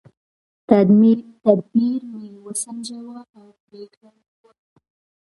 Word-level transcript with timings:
تدبیر 0.69 1.99
مې 2.13 2.29
وسنجاوه 2.45 3.19
او 3.39 3.45
پرېکړه 3.65 4.09
مې 4.15 4.25
وکړه. 4.43 4.61